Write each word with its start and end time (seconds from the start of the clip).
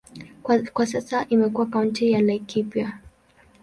Kwa 0.73 0.87
sasa 0.87 1.25
imekuwa 1.29 1.65
kaunti 1.65 2.11
ya 2.11 2.21
Laikipia. 2.21 2.99